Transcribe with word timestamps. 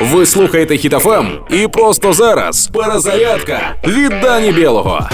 Ви 0.00 0.26
слухаєте 0.26 0.76
Хітофем 0.76 1.28
і 1.50 1.68
просто 1.68 2.12
зараз 2.12 2.70
перезарядка 2.72 3.60
від 3.86 4.12
Дані 4.22 4.52
Білого. 4.52 5.08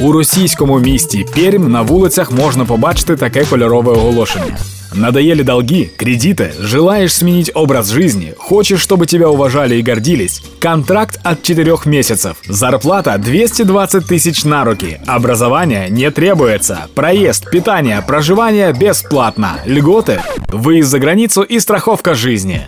У 0.00 0.12
російському 0.12 0.78
місті 0.78 1.26
Пермь 1.34 1.72
на 1.72 1.82
вулицях 1.82 2.30
можна 2.32 2.64
побачити 2.64 3.16
таке 3.16 3.44
кольорове 3.44 3.92
оголошення. 3.92 4.56
Надоели 4.94 5.42
долги, 5.42 5.90
кредиты, 5.96 6.52
желаешь 6.60 7.14
сменить 7.14 7.50
образ 7.54 7.90
жизни, 7.90 8.32
хочешь, 8.38 8.80
чтобы 8.80 9.06
тебя 9.06 9.28
уважали 9.28 9.74
и 9.74 9.82
гордились? 9.82 10.40
Контракт 10.60 11.18
от 11.24 11.42
4 11.42 11.76
месяцев, 11.86 12.36
зарплата 12.48 13.18
220 13.18 14.06
тысяч 14.06 14.44
на 14.44 14.64
руки, 14.64 15.00
образование 15.06 15.90
не 15.90 16.10
требуется, 16.12 16.86
проезд, 16.94 17.50
питание, 17.50 18.04
проживание 18.06 18.72
бесплатно, 18.72 19.58
льготы, 19.66 20.20
выезд 20.48 20.90
за 20.90 21.00
границу 21.00 21.42
и 21.42 21.58
страховка 21.58 22.14
жизни. 22.14 22.64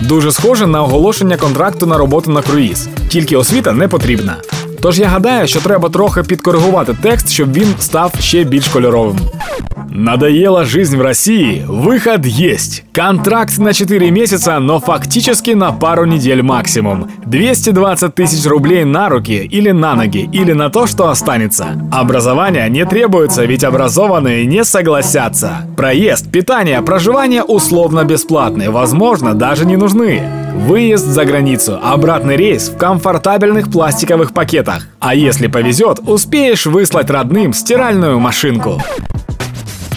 Дуже 0.00 0.32
схоже 0.32 0.66
на 0.66 0.82
оголошення 0.82 1.36
контракту 1.36 1.86
на 1.86 1.98
роботу 1.98 2.30
на 2.30 2.42
круїз, 2.42 2.88
тільки 3.08 3.36
освіта 3.36 3.72
не 3.72 3.88
потрібна. 3.88 4.36
Тож 4.83 4.99
я 4.99 5.07
гадаю, 5.07 5.47
що 5.47 5.59
треба 5.59 5.89
трохи 5.89 6.23
підкоригувати 6.23 6.95
текст, 7.01 7.29
щоб 7.29 7.53
він 7.53 7.73
став 7.79 8.13
ще 8.19 8.43
більш 8.43 8.67
кольоровим. 8.67 9.17
Надоела 9.91 10.65
жизнь 10.65 10.97
в 10.97 11.01
России? 11.01 11.65
Выход 11.67 12.25
есть. 12.25 12.83
Контракт 12.95 13.57
на 13.57 13.73
4 13.73 14.11
месяца, 14.11 14.59
но 14.59 14.79
фактически 14.79 15.55
на 15.55 15.71
пару 15.71 16.05
недель 16.05 16.43
максимум. 16.43 17.07
220 17.25 18.13
тысяч 18.13 18.45
рублей 18.47 18.85
на 18.85 19.09
руки 19.09 19.49
или 19.51 19.71
на 19.71 19.95
ноги, 19.95 20.29
или 20.31 20.53
на 20.53 20.69
то, 20.69 20.87
что 20.87 21.09
останется. 21.09 21.65
Образование 21.91 22.69
не 22.69 22.85
требуется, 22.85 23.45
ведь 23.45 23.63
образованные 23.63 24.45
не 24.45 24.63
согласятся. 24.63 25.67
Проезд, 25.75 26.31
питание, 26.31 26.81
проживание 26.81 27.43
условно 27.43 28.03
бесплатные, 28.03 28.69
возможно, 28.69 29.33
даже 29.33 29.65
не 29.65 29.75
нужны. 29.75 30.21
Выезд 30.55 31.05
за 31.05 31.25
границу, 31.25 31.79
обратный 31.81 32.35
рейс 32.35 32.69
в 32.69 32.77
комфортабельных 32.77 33.71
пластиковых 33.71 34.33
пакетах. 34.33 34.87
А 34.99 35.15
если 35.15 35.47
повезет, 35.47 35.99
успеешь 36.05 36.65
выслать 36.65 37.09
родным 37.09 37.53
стиральную 37.53 38.19
машинку. 38.19 38.81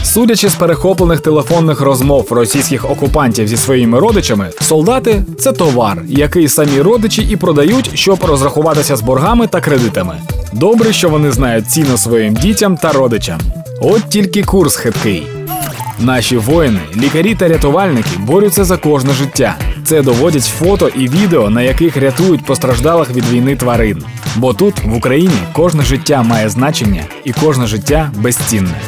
Судячи 0.03 0.49
з 0.49 0.55
перехоплених 0.55 1.21
телефонних 1.21 1.81
розмов 1.81 2.27
російських 2.31 2.91
окупантів 2.91 3.49
зі 3.49 3.57
своїми 3.57 4.01
родичами, 4.01 4.51
солдати 4.61 5.25
це 5.39 5.53
товар, 5.53 6.03
який 6.09 6.49
самі 6.49 6.81
родичі 6.81 7.23
і 7.31 7.37
продають, 7.37 7.91
щоб 7.95 8.25
розрахуватися 8.25 8.97
з 8.97 9.01
боргами 9.01 9.47
та 9.47 9.61
кредитами. 9.61 10.15
Добре, 10.53 10.93
що 10.93 11.09
вони 11.09 11.33
знають 11.33 11.71
ціну 11.71 11.99
своїм 11.99 12.35
дітям 12.35 12.77
та 12.77 12.93
родичам. 12.93 13.41
От 13.81 14.09
тільки 14.09 14.43
курс 14.43 14.77
хиткий. 14.77 15.27
Наші 16.01 16.37
воїни, 16.37 16.81
лікарі 16.97 17.35
та 17.35 17.49
рятувальники 17.49 18.11
борються 18.19 18.65
за 18.65 18.77
кожне 18.77 19.13
життя. 19.13 19.57
Це 19.88 20.02
доводять 20.02 20.44
фото 20.44 20.88
і 20.88 21.08
відео, 21.08 21.50
на 21.50 21.62
яких 21.62 21.98
рятують 21.98 22.46
постраждалих 22.46 23.10
від 23.10 23.30
війни 23.30 23.56
тварин. 23.56 24.04
Бо 24.36 24.54
тут, 24.54 24.74
в 24.86 24.96
Україні, 24.96 25.38
кожне 25.54 25.84
життя 25.84 26.24
має 26.24 26.50
значення 26.50 27.04
і 27.24 27.32
кожне 27.32 27.68
життя 27.68 28.12
безцінне. 28.16 28.82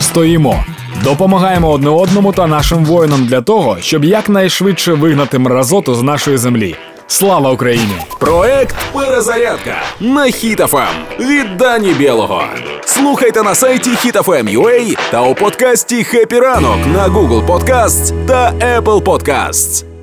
Стоїмо, 0.00 0.64
допомагаємо 1.04 1.70
одне 1.70 1.90
одному 1.90 2.32
та 2.32 2.46
нашим 2.46 2.84
воїнам 2.84 3.26
для 3.26 3.40
того, 3.40 3.76
щоб 3.80 4.04
якнайшвидше 4.04 4.92
вигнати 4.92 5.38
мразоту 5.38 5.94
з 5.94 6.02
нашої 6.02 6.36
землі. 6.38 6.76
Слава 7.06 7.50
Україні! 7.50 7.96
Проект 8.20 8.76
Перезарядка 8.92 9.76
на 10.00 10.24
Хітофем 10.24 10.94
від 11.20 11.56
Дані 11.56 11.92
Білого. 11.92 12.42
Слухайте 12.84 13.42
на 13.42 13.54
сайті 13.54 13.90
HitFM.ua 13.90 14.96
та 15.10 15.22
у 15.22 15.34
подкасті 15.34 16.04
«Хеппі 16.04 16.40
ранок» 16.40 16.78
на 16.94 17.08
Google 17.08 17.46
Podcasts 17.46 18.26
та 18.26 18.52
Apple 18.52 19.02
Podcasts. 19.02 19.93